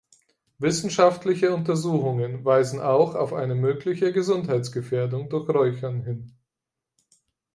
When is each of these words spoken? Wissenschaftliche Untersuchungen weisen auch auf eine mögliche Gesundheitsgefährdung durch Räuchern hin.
Wissenschaftliche 0.57 1.53
Untersuchungen 1.53 2.43
weisen 2.43 2.79
auch 2.79 3.13
auf 3.13 3.33
eine 3.33 3.53
mögliche 3.53 4.11
Gesundheitsgefährdung 4.11 5.29
durch 5.29 5.47
Räuchern 5.47 6.01
hin. 6.03 6.33